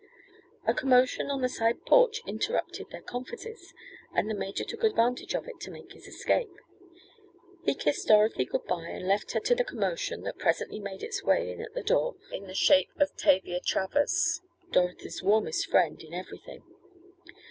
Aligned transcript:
A 0.65 0.73
commotion 0.73 1.27
on 1.29 1.43
the 1.43 1.47
side 1.47 1.85
porch 1.85 2.21
interrupted 2.25 2.87
their 2.89 3.03
confidences, 3.03 3.71
and 4.15 4.27
the 4.27 4.33
major 4.33 4.63
took 4.63 4.83
advantage 4.83 5.35
of 5.35 5.47
it 5.47 5.59
to 5.59 5.69
make 5.69 5.91
his 5.93 6.07
escape. 6.07 6.49
He 7.65 7.75
kissed 7.75 8.07
Dorothy 8.07 8.45
good 8.45 8.65
bye, 8.65 8.87
and 8.87 9.07
left 9.07 9.33
her 9.33 9.39
to 9.41 9.53
the 9.53 9.63
"commotion" 9.63 10.23
that 10.23 10.39
presently 10.39 10.79
made 10.79 11.03
its 11.03 11.23
way 11.23 11.51
in 11.51 11.61
at 11.61 11.75
the 11.75 11.83
door 11.83 12.15
in 12.31 12.47
the 12.47 12.55
shape 12.55 12.89
of 12.97 13.15
Tavia 13.15 13.59
Travers, 13.59 14.41
Dorothy's 14.71 15.21
warmest 15.21 15.67
friend 15.69 16.01
in 16.01 16.15
every 16.15 16.39
thing. 16.39 16.63